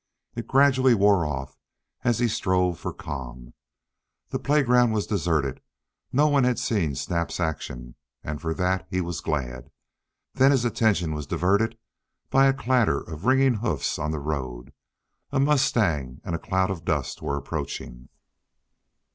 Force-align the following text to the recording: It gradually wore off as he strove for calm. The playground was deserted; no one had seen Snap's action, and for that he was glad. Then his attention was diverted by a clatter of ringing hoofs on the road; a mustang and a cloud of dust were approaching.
It 0.33 0.47
gradually 0.47 0.95
wore 0.95 1.27
off 1.27 1.59
as 2.03 2.17
he 2.17 2.27
strove 2.27 2.79
for 2.79 2.91
calm. 2.91 3.53
The 4.29 4.39
playground 4.39 4.93
was 4.93 5.05
deserted; 5.05 5.61
no 6.11 6.25
one 6.27 6.43
had 6.43 6.57
seen 6.57 6.95
Snap's 6.95 7.39
action, 7.39 7.93
and 8.23 8.41
for 8.41 8.51
that 8.55 8.87
he 8.89 8.99
was 8.99 9.21
glad. 9.21 9.69
Then 10.33 10.49
his 10.49 10.65
attention 10.65 11.13
was 11.13 11.27
diverted 11.27 11.77
by 12.31 12.47
a 12.47 12.53
clatter 12.55 12.99
of 13.01 13.25
ringing 13.25 13.53
hoofs 13.53 13.99
on 13.99 14.09
the 14.09 14.17
road; 14.17 14.73
a 15.31 15.39
mustang 15.39 16.19
and 16.23 16.33
a 16.33 16.39
cloud 16.39 16.71
of 16.71 16.83
dust 16.83 17.21
were 17.21 17.37
approaching. 17.37 18.09